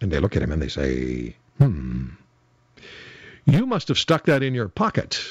and 0.00 0.10
they 0.10 0.18
look 0.18 0.36
at 0.36 0.42
him 0.42 0.52
and 0.52 0.62
they 0.62 0.68
say, 0.68 1.36
hmm, 1.58 2.10
you 3.44 3.66
must 3.66 3.88
have 3.88 3.98
stuck 3.98 4.26
that 4.26 4.42
in 4.42 4.54
your 4.54 4.68
pocket. 4.68 5.22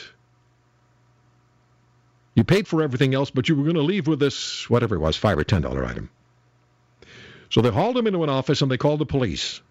You 2.35 2.43
paid 2.43 2.67
for 2.67 2.81
everything 2.81 3.13
else, 3.13 3.29
but 3.29 3.50
you 3.50 3.55
were 3.55 3.63
going 3.63 3.75
to 3.75 3.81
leave 3.81 4.07
with 4.07 4.19
this, 4.19 4.69
whatever 4.69 4.95
it 4.95 5.00
was, 5.00 5.17
five 5.17 5.38
or 5.38 5.43
ten 5.43 5.61
dollar 5.61 5.85
item. 5.85 6.09
So 7.50 7.61
they 7.61 7.69
hauled 7.69 7.97
him 7.97 8.07
into 8.07 8.23
an 8.23 8.29
office 8.29 8.61
and 8.61 8.71
they 8.71 8.77
called 8.77 9.00
the 9.00 9.05
police. 9.05 9.61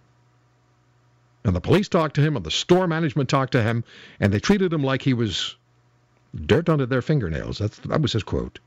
And 1.43 1.57
the 1.57 1.61
police 1.61 1.89
talked 1.89 2.17
to 2.17 2.21
him, 2.21 2.37
and 2.37 2.45
the 2.45 2.51
store 2.51 2.87
management 2.87 3.31
talked 3.31 3.53
to 3.53 3.63
him, 3.63 3.85
and 4.21 4.31
they 4.31 4.41
treated 4.41 4.71
him 4.71 4.85
like 4.85 5.01
he 5.01 5.15
was 5.15 5.57
dirt 6.35 6.69
under 6.69 6.85
their 6.85 7.01
fingernails. 7.01 7.57
That's, 7.57 7.79
that 7.79 8.03
was 8.03 8.13
his 8.13 8.23
quote. 8.23 8.59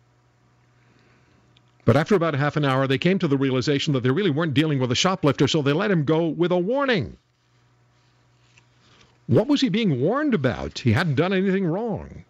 But 1.86 1.98
after 1.98 2.16
about 2.16 2.34
half 2.34 2.58
an 2.58 2.66
hour, 2.66 2.88
they 2.88 2.98
came 2.98 3.20
to 3.20 3.28
the 3.28 3.38
realization 3.38 3.94
that 3.94 4.02
they 4.02 4.10
really 4.10 4.32
weren't 4.32 4.56
dealing 4.56 4.80
with 4.80 4.92
a 4.92 4.96
shoplifter, 4.96 5.48
so 5.48 5.62
they 5.62 5.74
let 5.74 5.92
him 5.92 6.06
go 6.06 6.28
with 6.28 6.52
a 6.52 6.58
warning. 6.58 7.18
What 9.28 9.48
was 9.48 9.62
he 9.62 9.70
being 9.70 10.02
warned 10.02 10.34
about? 10.34 10.80
He 10.80 10.94
hadn't 10.94 11.16
done 11.16 11.34
anything 11.34 11.66
wrong, 11.66 12.26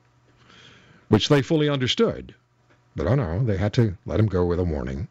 which 1.13 1.29
they 1.29 1.43
fully 1.43 1.69
understood. 1.69 2.33
But 2.95 3.05
oh 3.05 3.13
no, 3.13 3.45
they 3.45 3.57
had 3.57 3.73
to 3.73 3.95
let 4.03 4.19
him 4.19 4.25
go 4.25 4.45
with 4.47 4.59
a 4.59 4.63
warning. 4.63 5.07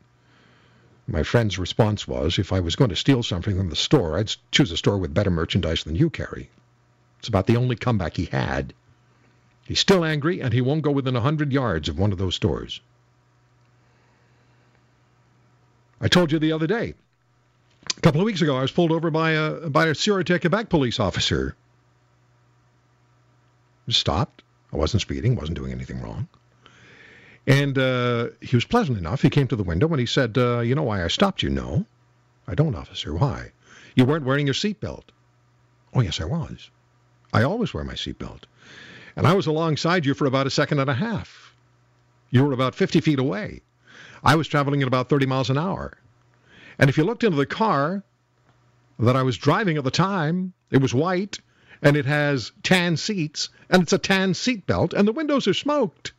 My 1.06 1.23
friend's 1.23 1.61
response 1.61 2.09
was, 2.09 2.40
if 2.40 2.52
I 2.52 2.59
was 2.59 2.75
going 2.75 2.90
to 2.90 2.97
steal 2.97 3.23
something 3.23 3.56
from 3.56 3.71
the 3.71 3.76
store, 3.76 4.18
I'd 4.18 4.35
choose 4.50 4.73
a 4.73 4.76
store 4.76 4.99
with 4.99 5.14
better 5.14 5.30
merchandise 5.30 5.85
than 5.85 5.94
you 5.94 6.11
carry. 6.11 6.50
It's 7.21 7.28
about 7.28 7.47
the 7.47 7.56
only 7.56 7.76
comeback 7.76 8.16
he 8.16 8.25
had. 8.25 8.75
He's 9.64 9.78
still 9.78 10.04
angry, 10.04 10.40
and 10.40 10.52
he 10.52 10.61
won't 10.61 10.82
go 10.82 10.90
within 10.90 11.14
a 11.14 11.21
hundred 11.21 11.52
yards 11.52 11.88
of 11.88 12.00
one 12.00 12.11
of 12.11 12.18
those 12.18 12.35
stores. 12.35 12.80
I 16.00 16.09
told 16.09 16.32
you 16.32 16.40
the 16.40 16.50
other 16.50 16.66
day 16.66 16.94
a 17.97 18.00
couple 18.00 18.21
of 18.21 18.25
weeks 18.25 18.42
ago, 18.42 18.56
I 18.56 18.62
was 18.62 18.73
pulled 18.73 18.90
over 18.90 19.12
by 19.12 19.30
a 19.32 19.71
by 19.71 19.87
a 19.87 19.92
Sûreté 19.92 20.40
Quebec 20.40 20.68
police 20.68 20.99
officer. 20.99 21.54
Stopped. 23.88 24.42
I 24.73 24.76
wasn't 24.76 25.02
speeding, 25.02 25.37
wasn't 25.37 25.59
doing 25.59 25.73
anything 25.73 26.00
wrong. 26.00 26.29
And 27.47 27.76
uh, 27.76 28.29
he 28.41 28.57
was 28.57 28.64
pleasant 28.64 28.99
enough. 28.99 29.23
He 29.23 29.31
came 29.31 29.49
to 29.49 29.57
the 29.57 29.64
window 29.64 29.88
and 29.88 30.00
he 30.00 30.07
said, 30.07 30.38
uh, 30.38 30.61
You 30.61 30.75
know 30.75 30.85
why 30.85 31.05
I 31.05 31.09
stopped 31.09 31.43
you? 31.43 31.50
No. 31.50 31.87
I 32.47 32.55
don't, 32.55 32.75
officer. 32.75 33.14
Why? 33.14 33.52
You 33.95 34.05
weren't 34.05 34.25
wearing 34.25 34.47
your 34.47 34.55
seatbelt. 34.55 35.05
Oh, 35.95 36.00
yes, 36.00 36.21
I 36.21 36.25
was. 36.25 36.71
I 37.33 37.43
always 37.43 37.75
wear 37.75 37.85
my 37.85 37.95
seatbelt. 37.95 38.45
And 39.17 39.26
I 39.26 39.35
was 39.35 39.47
alongside 39.47 40.07
you 40.07 40.14
for 40.14 40.26
about 40.26 40.47
a 40.47 40.50
second 40.50 40.79
and 40.79 40.88
a 40.88 40.95
half. 40.95 41.55
You 42.31 42.45
were 42.45 42.52
about 42.52 42.75
50 42.75 43.00
feet 43.00 43.19
away. 43.19 43.61
I 44.25 44.37
was 44.37 44.49
traveling 44.49 44.81
at 44.81 44.88
about 44.88 45.09
30 45.09 45.26
miles 45.26 45.50
an 45.50 45.59
hour. 45.59 45.99
And 46.79 46.88
if 46.88 46.97
you 46.97 47.05
looked 47.05 47.25
into 47.25 47.37
the 47.37 47.47
car 47.47 48.02
that 48.99 49.17
I 49.17 49.23
was 49.23 49.37
driving 49.37 49.76
at 49.76 49.85
the 49.85 49.91
time, 49.91 50.55
it 50.71 50.81
was 50.81 50.95
white 50.95 51.41
and 51.83 51.97
it 51.97 52.07
has 52.07 52.53
tan 52.62 52.97
seats 52.97 53.49
and 53.69 53.83
it's 53.83 53.93
a 53.93 53.99
tan 53.99 54.35
seat 54.35 54.67
belt 54.67 54.95
and 54.95 55.07
the 55.07 55.12
windows 55.12 55.47
are 55.49 55.55
smoked. 55.55 56.12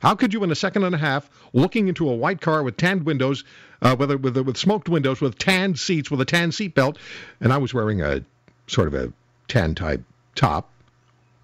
How 0.00 0.14
could 0.14 0.32
you, 0.32 0.44
in 0.44 0.50
a 0.50 0.54
second 0.54 0.84
and 0.84 0.94
a 0.94 0.98
half, 0.98 1.28
looking 1.52 1.88
into 1.88 2.08
a 2.08 2.14
white 2.14 2.40
car 2.40 2.62
with 2.62 2.76
tanned 2.76 3.04
windows, 3.04 3.42
uh, 3.82 3.96
with, 3.98 4.12
with, 4.12 4.36
with 4.36 4.56
smoked 4.56 4.88
windows, 4.88 5.20
with 5.20 5.38
tanned 5.38 5.78
seats, 5.78 6.10
with 6.10 6.20
a 6.20 6.24
tan 6.24 6.52
seat 6.52 6.74
belt, 6.74 6.98
and 7.40 7.52
I 7.52 7.58
was 7.58 7.74
wearing 7.74 8.00
a 8.00 8.24
sort 8.68 8.88
of 8.88 8.94
a 8.94 9.12
tan 9.48 9.74
type 9.74 10.02
top, 10.36 10.70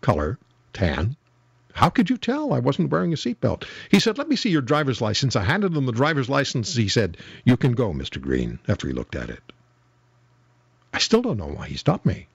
color, 0.03 0.39
tan. 0.73 1.17
How 1.73 1.89
could 1.89 2.09
you 2.09 2.17
tell 2.17 2.53
I 2.53 2.61
wasn't 2.61 2.91
wearing 2.91 3.13
a 3.13 3.17
seatbelt? 3.17 3.65
He 3.91 3.99
said, 3.99 4.19
Let 4.19 4.29
me 4.29 4.37
see 4.37 4.51
your 4.51 4.63
driver's 4.63 5.01
license. 5.01 5.35
I 5.35 5.43
handed 5.43 5.77
him 5.77 5.87
the 5.87 5.93
driver's 5.93 6.29
license. 6.29 6.77
He 6.77 6.87
said, 6.87 7.17
You 7.45 7.57
can 7.57 7.73
go, 7.73 7.93
Mr. 7.93 8.21
Green, 8.21 8.61
after 8.69 8.87
he 8.87 8.93
looked 8.93 9.17
at 9.17 9.31
it. 9.31 9.43
I 10.93 10.99
still 10.99 11.23
don't 11.23 11.39
know 11.39 11.49
why 11.49 11.67
he 11.67 11.77
stopped 11.77 12.07
me. 12.07 12.29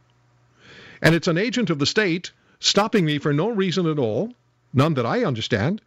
And 1.02 1.16
it's 1.16 1.28
an 1.28 1.38
agent 1.38 1.70
of 1.70 1.80
the 1.80 1.86
state 1.86 2.32
stopping 2.60 3.06
me 3.06 3.18
for 3.20 3.34
no 3.34 3.50
reason 3.50 3.88
at 3.88 4.00
all, 4.00 4.34
none 4.74 4.94
that 4.96 5.06
I 5.06 5.24
understand. 5.24 5.82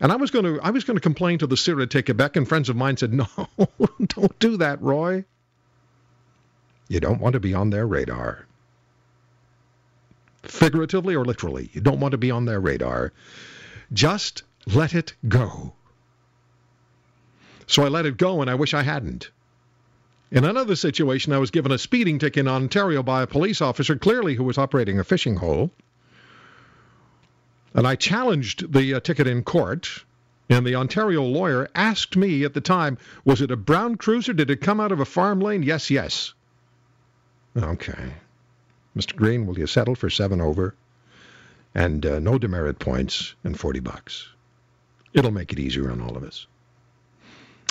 And 0.00 0.10
I 0.10 0.16
was 0.16 0.30
going 0.30 0.44
to 0.44 0.60
I 0.62 0.70
was 0.70 0.84
going 0.84 0.96
to 0.96 1.02
complain 1.02 1.38
to 1.38 1.46
the 1.46 1.56
Sûreté 1.56 2.04
Quebec, 2.04 2.36
and 2.36 2.48
friends 2.48 2.68
of 2.68 2.76
mine 2.76 2.96
said, 2.96 3.12
"No, 3.14 3.26
don't 4.06 4.38
do 4.38 4.56
that, 4.56 4.80
Roy. 4.80 5.24
You 6.88 7.00
don't 7.00 7.20
want 7.20 7.34
to 7.34 7.40
be 7.40 7.54
on 7.54 7.70
their 7.70 7.86
radar." 7.86 8.46
Figuratively 10.42 11.14
or 11.14 11.24
literally, 11.24 11.70
you 11.74 11.82
don't 11.82 12.00
want 12.00 12.12
to 12.12 12.18
be 12.18 12.30
on 12.30 12.46
their 12.46 12.60
radar. 12.60 13.12
Just 13.92 14.42
let 14.66 14.94
it 14.94 15.12
go. 15.28 15.74
So 17.66 17.84
I 17.84 17.88
let 17.88 18.06
it 18.06 18.16
go, 18.16 18.40
and 18.40 18.50
I 18.50 18.54
wish 18.54 18.72
I 18.72 18.82
hadn't. 18.82 19.30
In 20.32 20.44
another 20.44 20.76
situation, 20.76 21.32
I 21.32 21.38
was 21.38 21.50
given 21.50 21.72
a 21.72 21.78
speeding 21.78 22.20
ticket 22.20 22.40
in 22.40 22.48
Ontario 22.48 23.02
by 23.02 23.22
a 23.22 23.26
police 23.26 23.60
officer, 23.60 23.96
clearly 23.96 24.34
who 24.36 24.44
was 24.44 24.58
operating 24.58 25.00
a 25.00 25.04
fishing 25.04 25.36
hole. 25.36 25.72
And 27.74 27.86
I 27.86 27.96
challenged 27.96 28.72
the 28.72 28.94
uh, 28.94 29.00
ticket 29.00 29.26
in 29.26 29.42
court. 29.42 30.04
And 30.48 30.66
the 30.66 30.74
Ontario 30.76 31.22
lawyer 31.22 31.68
asked 31.74 32.16
me 32.16 32.44
at 32.44 32.54
the 32.54 32.60
time, 32.60 32.98
was 33.24 33.40
it 33.40 33.52
a 33.52 33.56
brown 33.56 33.96
cruiser? 33.96 34.32
Did 34.32 34.50
it 34.50 34.60
come 34.60 34.80
out 34.80 34.92
of 34.92 35.00
a 35.00 35.04
farm 35.04 35.40
lane? 35.40 35.62
Yes, 35.62 35.90
yes. 35.90 36.34
Okay. 37.56 38.14
Mr. 38.96 39.14
Green, 39.14 39.46
will 39.46 39.58
you 39.58 39.66
settle 39.66 39.94
for 39.94 40.10
seven 40.10 40.40
over? 40.40 40.74
And 41.74 42.04
uh, 42.04 42.18
no 42.18 42.38
demerit 42.38 42.80
points 42.80 43.34
and 43.44 43.58
40 43.58 43.80
bucks. 43.80 44.28
It'll 45.12 45.30
make 45.30 45.52
it 45.52 45.60
easier 45.60 45.90
on 45.90 46.00
all 46.00 46.16
of 46.16 46.24
us. 46.24 46.46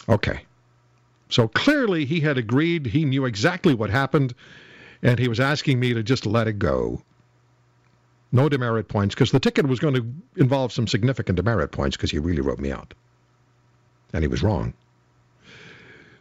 Okay. 0.07 0.45
So 1.29 1.47
clearly 1.47 2.05
he 2.05 2.19
had 2.19 2.37
agreed. 2.37 2.87
He 2.87 3.05
knew 3.05 3.25
exactly 3.25 3.73
what 3.73 3.89
happened. 3.89 4.33
And 5.01 5.17
he 5.17 5.27
was 5.27 5.39
asking 5.39 5.79
me 5.79 5.93
to 5.93 6.03
just 6.03 6.25
let 6.25 6.47
it 6.47 6.59
go 6.59 7.03
no 8.31 8.49
demerit 8.49 8.87
points 8.87 9.15
because 9.15 9.31
the 9.31 9.39
ticket 9.39 9.67
was 9.67 9.79
going 9.79 9.95
to 9.95 10.05
involve 10.35 10.71
some 10.71 10.87
significant 10.87 11.35
demerit 11.35 11.71
points 11.71 11.97
because 11.97 12.11
he 12.11 12.19
really 12.19 12.41
wrote 12.41 12.59
me 12.59 12.71
out. 12.71 12.93
And 14.13 14.23
he 14.23 14.27
was 14.27 14.43
wrong. 14.43 14.73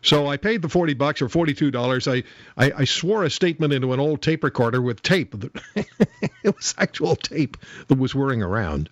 So 0.00 0.26
I 0.26 0.36
paid 0.36 0.62
the 0.62 0.68
40 0.68 0.94
bucks 0.94 1.20
or 1.20 1.28
$42. 1.28 2.10
I, 2.10 2.22
I, 2.56 2.72
I 2.78 2.84
swore 2.84 3.24
a 3.24 3.30
statement 3.30 3.72
into 3.72 3.92
an 3.92 4.00
old 4.00 4.22
tape 4.22 4.44
recorder 4.44 4.80
with 4.80 5.02
tape. 5.02 5.34
it 5.74 6.56
was 6.56 6.74
actual 6.78 7.16
tape 7.16 7.56
that 7.88 7.98
was 7.98 8.14
whirring 8.14 8.42
around. 8.42 8.88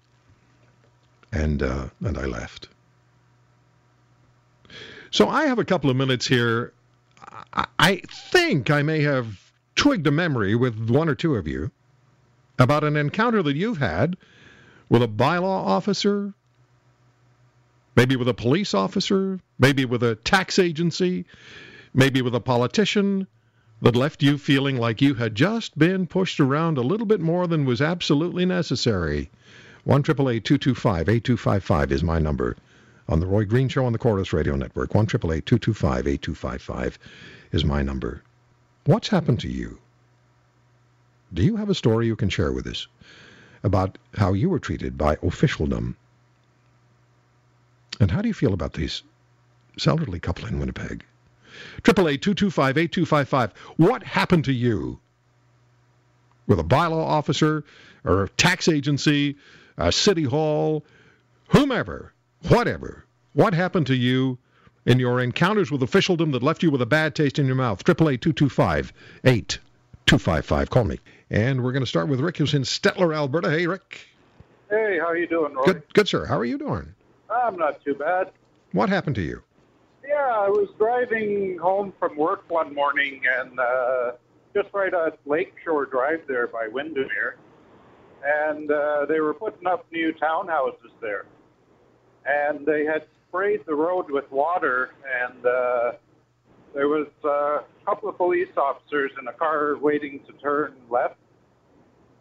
And, 1.32 1.62
uh, 1.62 1.86
and 2.04 2.18
I 2.18 2.24
left. 2.24 2.68
So 5.10 5.28
I 5.28 5.46
have 5.46 5.58
a 5.58 5.64
couple 5.64 5.90
of 5.90 5.96
minutes 5.96 6.26
here. 6.26 6.72
I, 7.78 8.00
think 8.10 8.70
I 8.70 8.82
may 8.82 9.02
have 9.02 9.52
twigged 9.76 10.06
a 10.06 10.10
memory 10.10 10.54
with 10.54 10.90
one 10.90 11.08
or 11.08 11.14
two 11.14 11.36
of 11.36 11.46
you 11.46 11.70
about 12.58 12.84
an 12.84 12.96
encounter 12.96 13.42
that 13.42 13.56
you've 13.56 13.78
had 13.78 14.16
with 14.88 15.02
a 15.02 15.08
bylaw 15.08 15.64
officer, 15.66 16.34
maybe 17.94 18.16
with 18.16 18.28
a 18.28 18.34
police 18.34 18.74
officer, 18.74 19.40
maybe 19.58 19.84
with 19.84 20.02
a 20.02 20.16
tax 20.16 20.58
agency, 20.58 21.24
maybe 21.94 22.20
with 22.20 22.34
a 22.34 22.40
politician 22.40 23.26
that 23.82 23.96
left 23.96 24.22
you 24.22 24.38
feeling 24.38 24.76
like 24.76 25.00
you 25.00 25.14
had 25.14 25.34
just 25.34 25.78
been 25.78 26.06
pushed 26.06 26.40
around 26.40 26.78
a 26.78 26.82
little 26.82 27.06
bit 27.06 27.20
more 27.20 27.46
than 27.46 27.64
was 27.64 27.80
absolutely 27.80 28.44
necessary. 28.44 29.30
1 29.84 30.02
225 30.02 31.08
8255 31.08 31.92
is 31.92 32.02
my 32.02 32.18
number 32.18 32.56
on 33.08 33.20
the 33.20 33.26
Roy 33.26 33.44
Green 33.44 33.68
Show 33.68 33.84
on 33.86 33.92
the 33.92 33.98
Corus 33.98 34.32
Radio 34.32 34.56
Network. 34.56 34.94
1 34.94 35.06
225 35.06 36.06
8255 36.06 36.98
is 37.52 37.64
my 37.64 37.82
number. 37.82 38.22
What's 38.84 39.08
happened 39.08 39.40
to 39.40 39.48
you? 39.48 39.78
Do 41.32 41.42
you 41.42 41.56
have 41.56 41.70
a 41.70 41.74
story 41.74 42.06
you 42.06 42.16
can 42.16 42.28
share 42.28 42.52
with 42.52 42.66
us 42.66 42.86
about 43.62 43.98
how 44.14 44.32
you 44.32 44.48
were 44.48 44.58
treated 44.58 44.96
by 44.96 45.18
officialdom? 45.22 45.96
And 48.00 48.10
how 48.10 48.22
do 48.22 48.28
you 48.28 48.34
feel 48.34 48.54
about 48.54 48.74
these 48.74 49.02
elderly 49.86 50.20
couple 50.20 50.46
in 50.46 50.58
Winnipeg? 50.58 51.04
Triple 51.82 52.08
eight 52.08 52.22
two 52.22 52.34
two 52.34 52.50
five 52.50 52.76
eight 52.76 52.92
two 52.92 53.06
five 53.06 53.28
five. 53.28 53.52
What 53.76 54.02
happened 54.02 54.44
to 54.44 54.52
you 54.52 55.00
with 56.46 56.60
a 56.60 56.64
bylaw 56.64 57.04
officer 57.04 57.64
or 58.04 58.24
a 58.24 58.28
tax 58.28 58.68
agency, 58.68 59.36
a 59.76 59.90
city 59.90 60.24
hall, 60.24 60.84
whomever, 61.48 62.12
whatever? 62.48 63.04
What 63.32 63.54
happened 63.54 63.86
to 63.88 63.96
you 63.96 64.38
in 64.84 64.98
your 64.98 65.20
encounters 65.20 65.70
with 65.70 65.82
officialdom 65.82 66.30
that 66.32 66.42
left 66.42 66.62
you 66.62 66.70
with 66.70 66.82
a 66.82 66.86
bad 66.86 67.14
taste 67.14 67.38
in 67.38 67.46
your 67.46 67.56
mouth? 67.56 67.84
Triple 67.84 68.08
eight 68.08 68.20
two 68.20 68.32
two 68.32 68.48
five 68.48 68.92
eight 69.24 69.58
two 70.06 70.18
five 70.18 70.44
five. 70.46 70.70
Call 70.70 70.84
me. 70.84 70.98
And 71.28 71.64
we're 71.64 71.72
going 71.72 71.82
to 71.82 71.88
start 71.88 72.08
with 72.08 72.20
Rick, 72.20 72.36
who's 72.36 72.54
in 72.54 72.62
Stettler, 72.62 73.14
Alberta. 73.14 73.50
Hey, 73.50 73.66
Rick. 73.66 74.06
Hey, 74.70 74.98
how 75.00 75.06
are 75.06 75.16
you 75.16 75.26
doing, 75.26 75.54
Roy? 75.54 75.64
Good, 75.64 75.82
good, 75.92 76.08
sir. 76.08 76.24
How 76.24 76.38
are 76.38 76.44
you 76.44 76.58
doing? 76.58 76.94
I'm 77.28 77.56
not 77.56 77.84
too 77.84 77.94
bad. 77.94 78.30
What 78.72 78.88
happened 78.88 79.16
to 79.16 79.22
you? 79.22 79.42
Yeah, 80.06 80.14
I 80.14 80.48
was 80.48 80.68
driving 80.78 81.58
home 81.58 81.92
from 81.98 82.16
work 82.16 82.48
one 82.48 82.72
morning 82.72 83.22
and 83.40 83.58
uh, 83.58 84.12
just 84.54 84.68
right 84.72 84.94
at 84.94 85.18
Lakeshore 85.26 85.86
Drive 85.86 86.20
there 86.28 86.46
by 86.46 86.68
Windermere, 86.68 87.36
and 88.24 88.70
uh, 88.70 89.06
they 89.06 89.18
were 89.18 89.34
putting 89.34 89.66
up 89.66 89.84
new 89.90 90.12
townhouses 90.12 90.92
there. 91.00 91.26
And 92.26 92.66
they 92.66 92.84
had 92.84 93.06
sprayed 93.28 93.60
the 93.66 93.74
road 93.74 94.10
with 94.10 94.30
water, 94.32 94.90
and 95.22 95.46
uh, 95.46 95.92
there 96.74 96.88
was 96.88 97.08
uh, 97.24 97.28
a 97.28 97.64
couple 97.84 98.08
of 98.08 98.16
police 98.16 98.48
officers 98.56 99.12
in 99.20 99.28
a 99.28 99.32
car 99.32 99.76
waiting 99.80 100.20
to 100.26 100.32
turn 100.34 100.74
left, 100.90 101.16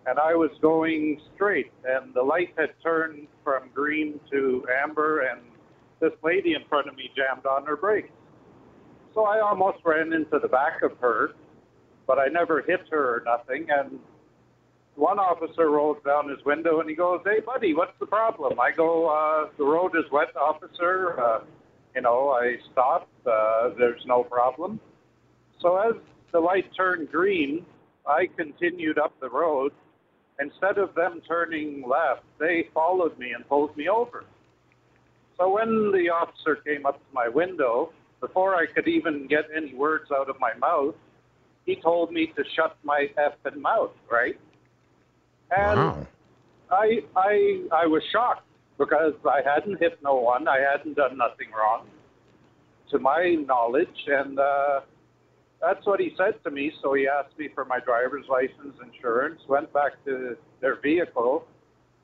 and 0.06 0.20
I 0.20 0.36
was 0.36 0.52
going 0.62 1.20
straight, 1.34 1.72
and 1.84 2.14
the 2.14 2.22
light 2.22 2.54
had 2.58 2.70
turned 2.84 3.28
from 3.44 3.70
green 3.74 4.20
to 4.32 4.66
amber, 4.84 5.22
and 5.22 5.42
this 6.00 6.14
lady 6.24 6.54
in 6.54 6.64
front 6.70 6.88
of 6.88 6.96
me 6.96 7.10
jammed 7.16 7.46
on 7.46 7.66
her 7.66 7.76
brakes. 7.76 8.10
So 9.14 9.24
I 9.26 9.40
almost 9.40 9.80
ran 9.84 10.14
into 10.14 10.40
the 10.40 10.48
back 10.48 10.84
of 10.84 10.98
her, 11.00 11.32
but 12.06 12.20
I 12.20 12.28
never 12.28 12.62
hit 12.62 12.82
her 12.92 13.16
or 13.16 13.24
nothing. 13.26 13.68
And 13.70 14.00
one 14.96 15.20
officer 15.20 15.70
rolls 15.70 15.98
down 16.06 16.30
his 16.30 16.44
window 16.46 16.80
and 16.80 16.90
he 16.90 16.96
goes, 16.96 17.22
"Hey, 17.26 17.40
buddy, 17.40 17.74
what's 17.74 17.98
the 18.00 18.06
problem?" 18.06 18.60
I 18.60 18.72
go, 18.72 19.08
uh, 19.08 19.50
"The 19.58 19.64
road 19.64 19.96
is 19.96 20.10
wet, 20.12 20.36
officer." 20.36 21.20
Uh, 21.20 21.42
you 21.96 22.02
know, 22.02 22.30
I 22.30 22.58
stopped. 22.72 23.28
Uh, 23.28 23.70
there's 23.78 24.06
no 24.06 24.24
problem. 24.24 24.80
So 25.62 25.78
as 25.78 25.96
the 26.32 26.40
light 26.40 26.66
turned 26.76 27.12
green, 27.12 27.66
I 28.06 28.28
continued 28.38 28.98
up 28.98 29.20
the 29.20 29.30
road. 29.30 29.74
Instead 30.40 30.78
of 30.78 30.94
them 30.96 31.22
turning 31.28 31.88
left, 31.88 32.24
they 32.40 32.70
followed 32.74 33.18
me 33.18 33.32
and 33.32 33.48
pulled 33.48 33.76
me 33.78 33.88
over. 33.88 34.26
So 35.38 35.50
when 35.50 35.92
the 35.92 36.10
officer 36.10 36.58
came 36.58 36.86
up 36.86 36.98
to 36.98 37.14
my 37.14 37.28
window, 37.30 37.92
before 38.20 38.56
I 38.56 38.66
could 38.66 38.88
even 38.88 39.28
get 39.28 39.46
any 39.56 39.74
words 39.74 40.12
out 40.12 40.30
of 40.30 40.40
my 40.40 40.54
mouth, 40.56 40.96
he 41.66 41.76
told 41.76 42.12
me 42.12 42.28
to 42.36 42.44
shut 42.56 42.78
my 42.84 43.10
effing 43.18 43.58
mouth, 43.58 43.92
right? 44.12 44.38
And 45.52 45.80
wow. 45.80 46.08
I 46.72 47.00
I 47.16 47.62
I 47.72 47.88
was 47.88 48.02
shocked 48.12 48.48
because 48.78 49.14
I 49.26 49.42
hadn't 49.46 49.80
hit 49.80 50.00
no 50.04 50.16
one. 50.16 50.48
I 50.48 50.60
hadn't 50.60 50.96
done 50.96 51.18
nothing 51.18 51.48
wrong, 51.58 51.88
to 52.92 53.00
my 53.00 53.36
knowledge. 53.48 53.88
And 54.08 54.40
uh, 54.40 54.82
that's 55.62 55.86
what 55.86 56.00
he 56.00 56.14
said 56.18 56.44
to 56.44 56.52
me. 56.52 56.72
So 56.82 56.94
he 56.94 57.08
asked 57.08 57.38
me 57.38 57.50
for 57.54 57.66
my 57.66 57.80
driver's 57.80 58.26
license, 58.28 58.76
insurance, 58.84 59.42
went 59.48 59.72
back 59.74 60.04
to 60.06 60.36
their 60.62 60.80
vehicle, 60.82 61.46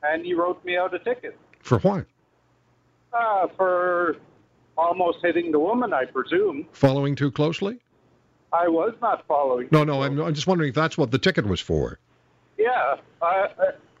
and 0.02 0.24
he 0.24 0.34
wrote 0.34 0.64
me 0.64 0.76
out 0.76 0.94
a 0.94 0.98
ticket. 0.98 1.36
For 1.60 1.78
what? 1.80 2.06
Uh, 3.12 3.48
for 3.56 4.16
almost 4.78 5.18
hitting 5.22 5.52
the 5.52 5.58
woman, 5.58 5.92
I 5.92 6.06
presume. 6.06 6.66
Following 6.72 7.14
too 7.14 7.30
closely? 7.30 7.78
I 8.52 8.68
was 8.68 8.94
not 9.00 9.26
following. 9.26 9.68
No, 9.70 9.84
no. 9.84 10.02
I'm, 10.02 10.18
I'm 10.20 10.34
just 10.34 10.46
wondering 10.46 10.70
if 10.70 10.74
that's 10.74 10.96
what 10.96 11.10
the 11.10 11.18
ticket 11.18 11.46
was 11.46 11.60
for. 11.60 11.98
Yeah. 12.62 12.96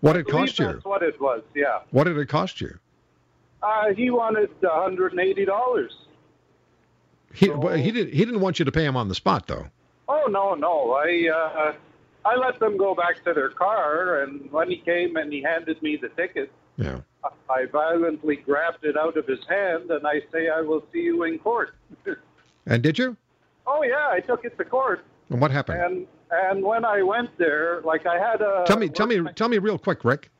What 0.00 0.14
did 0.14 0.26
it 0.26 0.30
cost 0.30 0.58
you? 0.58 0.66
That's 0.66 0.84
what 0.84 1.02
it 1.02 1.20
was. 1.20 1.42
Yeah. 1.54 1.80
What 1.90 2.04
did 2.04 2.16
it 2.18 2.28
cost 2.28 2.60
you? 2.60 2.78
Uh, 3.62 3.92
he 3.94 4.10
wanted 4.10 4.50
$180. 4.60 5.88
He, 7.34 7.46
So- 7.46 7.56
well, 7.58 7.76
he 7.76 7.90
did. 7.90 8.08
He 8.12 8.24
didn't 8.24 8.40
want 8.40 8.58
you 8.58 8.64
to 8.64 8.72
pay 8.72 8.84
him 8.84 8.96
on 8.96 9.08
the 9.08 9.14
spot, 9.14 9.46
though. 9.46 9.66
Oh 10.08 10.26
no, 10.28 10.54
no. 10.54 10.92
I 10.92 11.28
uh, 11.32 11.72
I 12.24 12.34
let 12.36 12.58
them 12.60 12.76
go 12.76 12.94
back 12.94 13.24
to 13.24 13.32
their 13.32 13.48
car, 13.50 14.22
and 14.22 14.50
when 14.50 14.68
he 14.68 14.76
came 14.78 15.16
and 15.16 15.32
he 15.32 15.40
handed 15.42 15.80
me 15.82 15.96
the 15.96 16.08
ticket, 16.10 16.50
Yeah. 16.76 17.00
I 17.48 17.66
violently 17.66 18.36
grabbed 18.36 18.84
it 18.84 18.96
out 18.96 19.16
of 19.16 19.26
his 19.26 19.38
hand, 19.48 19.90
and 19.90 20.06
I 20.06 20.20
say, 20.32 20.48
"I 20.48 20.60
will 20.60 20.84
see 20.92 21.00
you 21.00 21.22
in 21.24 21.38
court." 21.38 21.74
And 22.66 22.80
did 22.82 22.96
you? 22.98 23.16
oh 23.66 23.82
yeah, 23.82 24.08
I 24.10 24.20
took 24.20 24.44
it 24.44 24.56
to 24.58 24.64
court, 24.64 25.00
And 25.30 25.40
what 25.40 25.50
happened? 25.50 25.80
and 25.82 26.06
and 26.32 26.64
when 26.64 26.84
I 26.84 27.02
went 27.02 27.36
there, 27.38 27.82
like 27.82 28.06
I 28.06 28.18
had 28.18 28.40
a 28.40 28.64
tell 28.66 28.78
me. 28.78 28.88
Tell 28.88 29.06
me. 29.06 29.20
Tell 29.34 29.48
me 29.48 29.58
real 29.58 29.78
quick, 29.78 30.04
Rick. 30.04 30.30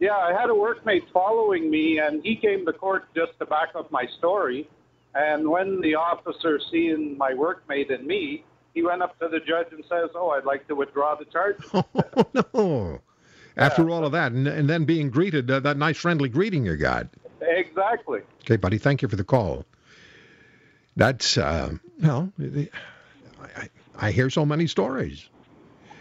Yeah, 0.00 0.16
I 0.16 0.32
had 0.32 0.50
a 0.50 0.54
workmate 0.54 1.04
following 1.12 1.70
me, 1.70 1.98
and 1.98 2.24
he 2.24 2.34
came 2.34 2.66
to 2.66 2.72
court 2.72 3.04
just 3.14 3.38
to 3.38 3.46
back 3.46 3.68
up 3.76 3.92
my 3.92 4.06
story. 4.18 4.68
And 5.14 5.48
when 5.48 5.80
the 5.80 5.94
officer 5.94 6.58
seen 6.70 7.16
my 7.18 7.32
workmate 7.32 7.92
and 7.94 8.06
me, 8.06 8.44
he 8.74 8.82
went 8.82 9.02
up 9.02 9.18
to 9.20 9.28
the 9.28 9.40
judge 9.40 9.68
and 9.72 9.84
says, 9.88 10.10
"Oh, 10.14 10.30
I'd 10.30 10.44
like 10.44 10.66
to 10.68 10.74
withdraw 10.74 11.14
the 11.14 11.26
charges." 11.26 11.70
Oh 12.14 12.26
no! 12.54 13.00
After 13.56 13.90
all 13.90 14.04
of 14.04 14.12
that, 14.12 14.32
and, 14.32 14.46
and 14.48 14.68
then 14.68 14.84
being 14.84 15.10
greeted, 15.10 15.50
uh, 15.50 15.60
that 15.60 15.76
nice 15.76 15.98
friendly 15.98 16.28
greeting 16.30 16.64
you 16.64 16.76
got. 16.76 17.08
exactly. 17.40 18.20
Okay, 18.42 18.56
buddy. 18.56 18.78
Thank 18.78 19.02
you 19.02 19.08
for 19.08 19.16
the 19.16 19.24
call. 19.24 19.66
That's 20.96 21.36
uh, 21.36 21.74
well, 22.00 22.32
I, 22.40 22.68
I, 23.56 23.68
I 23.98 24.10
hear 24.10 24.30
so 24.30 24.46
many 24.46 24.66
stories. 24.66 25.28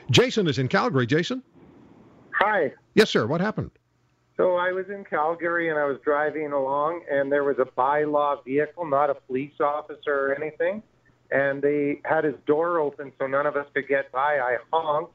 Jason 0.10 0.48
is 0.48 0.58
in 0.58 0.68
Calgary. 0.68 1.06
Jason. 1.06 1.44
Hi. 2.40 2.74
Yes, 2.96 3.10
sir. 3.10 3.28
What 3.28 3.42
happened? 3.42 3.72
So 4.38 4.56
I 4.56 4.72
was 4.72 4.86
in 4.90 5.04
Calgary 5.04 5.70
and 5.70 5.78
I 5.78 5.86
was 5.86 5.98
driving 6.04 6.52
along, 6.52 7.04
and 7.12 7.32
there 7.32 7.44
was 7.44 7.58
a 7.60 7.66
bylaw 7.66 8.44
vehicle, 8.44 8.86
not 8.86 9.10
a 9.10 9.14
police 9.14 9.54
officer 9.60 10.32
or 10.32 10.36
anything, 10.36 10.82
and 11.30 11.62
they 11.62 12.02
had 12.06 12.24
his 12.24 12.34
door 12.48 12.80
open 12.80 13.12
so 13.20 13.28
none 13.28 13.46
of 13.46 13.56
us 13.56 13.68
could 13.74 13.88
get 13.88 14.12
by. 14.12 14.40
I 14.40 14.58
honked, 14.74 15.14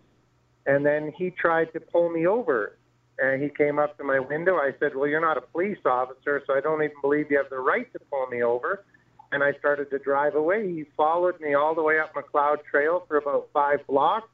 and 0.67 0.87
then 0.87 1.13
he 1.17 1.31
tried 1.31 1.73
to 1.73 1.81
pull 1.81 2.11
me 2.11 2.27
over. 2.27 2.79
And 3.19 3.43
he 3.43 3.49
came 3.49 3.79
up 3.79 3.97
to 3.97 4.05
my 4.05 4.21
window. 4.21 4.57
I 4.57 4.73
said, 4.79 4.95
Well, 4.95 5.09
you're 5.09 5.23
not 5.23 5.39
a 5.39 5.41
police 5.41 5.79
officer, 5.87 6.43
so 6.47 6.55
I 6.55 6.61
don't 6.61 6.83
even 6.83 6.97
believe 7.01 7.31
you 7.31 7.39
have 7.39 7.49
the 7.49 7.59
right 7.59 7.91
to 7.95 7.99
pull 8.11 8.27
me 8.27 8.43
over. 8.43 8.85
And 9.33 9.43
I 9.43 9.55
started 9.55 9.91
to 9.91 9.99
drive 9.99 10.35
away. 10.35 10.71
He 10.71 10.85
followed 10.97 11.41
me 11.41 11.55
all 11.55 11.75
the 11.75 11.83
way 11.83 11.99
up 11.99 12.15
Macleod 12.15 12.61
Trail 12.71 13.05
for 13.09 13.17
about 13.17 13.49
five 13.55 13.85
blocks. 13.87 14.29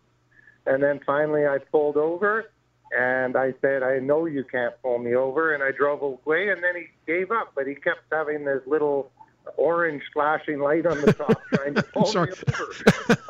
And 0.66 0.83
then 0.83 1.00
finally 1.04 1.47
I 1.47 1.59
pulled 1.59 1.97
over 1.97 2.50
and 2.97 3.37
I 3.37 3.54
said, 3.61 3.83
I 3.83 3.99
know 3.99 4.26
you 4.26 4.45
can't 4.45 4.75
pull 4.83 4.99
me 4.99 5.14
over. 5.14 5.54
And 5.54 5.62
I 5.62 5.71
drove 5.71 6.02
away, 6.02 6.50
and 6.50 6.62
then 6.62 6.76
he 6.76 6.87
gave 7.07 7.31
up, 7.31 7.52
but 7.54 7.66
he 7.66 7.75
kept 7.75 8.00
having 8.11 8.45
this 8.45 8.61
little 8.66 9.11
orange 9.57 10.02
flashing 10.12 10.61
light 10.61 10.87
on 10.87 11.00
the 11.00 11.12
top 11.12 11.40
trying 11.54 11.75
to 11.75 11.83
pull 11.83 12.12
me 12.12 12.21
over. 12.21 12.37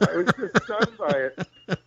I 0.00 0.16
was 0.16 0.26
just 0.38 0.64
stunned 0.64 0.98
by 0.98 1.30
it. 1.68 1.78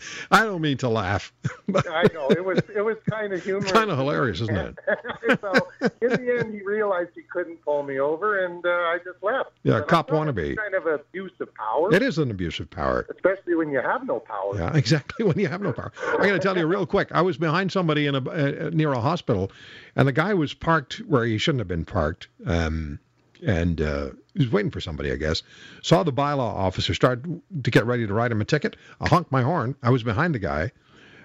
I 0.30 0.44
don't 0.44 0.60
mean 0.60 0.76
to 0.78 0.88
laugh. 0.88 1.32
I 1.90 2.06
know 2.14 2.28
it 2.30 2.44
was 2.44 2.58
it 2.74 2.80
was 2.82 2.96
kind 3.10 3.32
of 3.32 3.42
humorous. 3.42 3.70
kind 3.72 3.90
of 3.90 3.98
hilarious, 3.98 4.40
isn't 4.40 4.56
it? 4.56 4.78
so 5.40 5.52
in 6.00 6.08
the 6.10 6.38
end, 6.38 6.54
he 6.54 6.62
realized 6.62 7.10
he 7.14 7.22
couldn't 7.22 7.62
pull 7.64 7.82
me 7.82 7.98
over, 8.00 8.44
and 8.44 8.64
uh, 8.64 8.68
I 8.68 8.98
just 9.04 9.22
left. 9.22 9.50
Yeah, 9.62 9.80
But 9.80 9.88
cop 9.88 10.10
wannabe. 10.10 10.56
Kind 10.56 10.74
of 10.74 10.86
abuse 10.86 11.32
of 11.40 11.54
power, 11.54 11.94
It 11.94 12.02
is 12.02 12.18
an 12.18 12.30
abuse 12.30 12.58
of 12.60 12.70
power. 12.70 13.06
especially 13.14 13.54
when 13.54 13.70
you 13.70 13.80
have 13.80 14.06
no 14.06 14.20
power. 14.20 14.56
Yeah, 14.56 14.72
exactly. 14.76 15.24
When 15.26 15.38
you 15.38 15.48
have 15.48 15.60
no 15.60 15.72
power, 15.72 15.92
I 16.18 16.26
got 16.26 16.32
to 16.32 16.38
tell 16.38 16.56
you 16.56 16.66
real 16.66 16.86
quick. 16.86 17.08
I 17.12 17.22
was 17.22 17.36
behind 17.36 17.70
somebody 17.72 18.06
in 18.06 18.14
a 18.14 18.28
uh, 18.30 18.70
near 18.72 18.92
a 18.92 19.00
hospital, 19.00 19.50
and 19.96 20.08
the 20.08 20.12
guy 20.12 20.34
was 20.34 20.54
parked 20.54 20.98
where 21.06 21.24
he 21.24 21.38
shouldn't 21.38 21.60
have 21.60 21.68
been 21.68 21.84
parked. 21.84 22.28
Um, 22.46 22.98
and 23.46 23.80
uh, 23.80 24.10
he 24.34 24.40
was 24.40 24.50
waiting 24.50 24.70
for 24.72 24.80
somebody, 24.80 25.12
I 25.12 25.16
guess. 25.16 25.42
Saw 25.82 26.02
the 26.02 26.12
bylaw 26.12 26.40
officer 26.40 26.92
start 26.92 27.22
to 27.62 27.70
get 27.70 27.86
ready 27.86 28.04
to 28.06 28.12
write 28.12 28.32
him 28.32 28.40
a 28.40 28.44
ticket. 28.44 28.74
I 29.00 29.08
honked 29.08 29.30
my 29.30 29.42
horn. 29.42 29.76
I 29.82 29.90
was 29.90 30.02
behind 30.02 30.34
the 30.34 30.40
guy. 30.40 30.72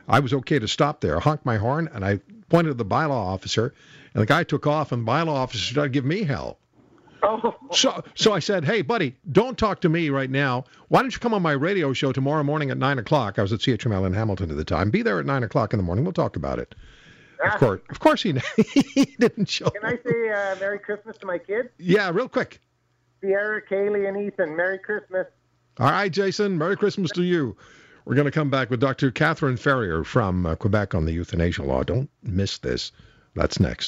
I 0.08 0.20
was 0.20 0.34
okay 0.34 0.60
to 0.60 0.68
stop 0.68 1.02
there. 1.02 1.18
I 1.18 1.20
honked 1.22 1.46
my 1.46 1.58
horn, 1.58 1.90
and 1.94 2.04
I 2.04 2.20
pointed 2.50 2.72
at 2.72 2.78
the 2.78 2.86
bylaw 2.86 3.12
officer, 3.12 3.74
and 4.14 4.22
the 4.22 4.26
guy 4.26 4.44
took 4.44 4.68
off, 4.68 4.92
and 4.92 5.06
the 5.06 5.12
bylaw 5.12 5.30
officer 5.30 5.72
started 5.74 5.94
giving 5.94 6.10
me 6.10 6.24
hell. 6.24 6.58
Oh, 7.26 7.56
So, 7.72 8.04
so 8.16 8.34
I 8.34 8.40
said, 8.40 8.66
"Hey, 8.66 8.82
buddy, 8.82 9.16
don't 9.32 9.58
talk 9.58 9.80
to 9.82 9.90
me 9.90 10.10
right 10.10 10.30
now. 10.30 10.66
Why 10.90 11.02
don't 11.02 11.14
you 11.14 11.20
come 11.20 11.34
on 11.34 11.42
my 11.42 11.54
radio 11.54 11.94
show 11.94 12.12
tomorrow 12.12 12.44
morning 12.44 12.70
at 12.70 12.78
nine 12.78 13.00
o'clock? 13.00 13.40
I 13.40 13.42
was 13.42 13.54
at 13.54 13.60
CHML 13.62 14.06
in 14.06 14.14
Hamilton 14.14 14.52
at 14.52 14.58
the 14.58 14.66
time. 14.66 14.90
Be 14.92 15.02
there 15.04 15.20
at 15.20 15.26
nine 15.26 15.44
o'clock 15.44 15.72
in 15.74 15.78
the 15.78 15.84
morning. 15.84 16.04
We'll 16.04 16.12
talk 16.14 16.36
about 16.36 16.60
it." 16.60 16.76
Of 17.44 17.60
course, 17.60 17.82
of 17.90 18.00
course, 18.00 18.24
he, 18.24 18.34
he 18.94 19.06
didn't 19.20 19.50
show. 19.50 19.70
can 19.70 19.84
I 19.84 19.98
say 20.06 20.30
uh, 20.30 20.56
Merry 20.60 20.80
Christmas 20.80 21.18
to 21.18 21.26
my 21.26 21.38
kids, 21.38 21.68
Yeah, 21.78 22.10
real 22.14 22.30
quick. 22.30 22.62
Sierra, 23.20 23.62
Kaylee, 23.62 24.08
and 24.08 24.18
Ethan? 24.18 24.56
Merry 24.56 24.80
Christmas. 24.80 25.28
All 25.80 25.92
right, 25.92 26.12
Jason. 26.12 26.58
Merry 26.58 26.78
Christmas 26.78 27.12
to 27.12 27.24
you. 27.24 27.58
We're 28.06 28.16
going 28.16 28.26
to 28.26 28.32
come 28.32 28.50
back 28.50 28.70
with 28.70 28.82
Dr. 28.82 29.12
Catherine 29.12 29.56
Ferrier 29.58 30.04
from 30.04 30.46
uh, 30.46 30.56
Quebec 30.56 30.94
on 30.94 31.06
the 31.06 31.14
euthanasia 31.14 31.64
law. 31.64 31.84
Don't 31.84 32.10
miss 32.22 32.58
this. 32.58 32.92
That's 33.36 33.60
next. 33.60 33.82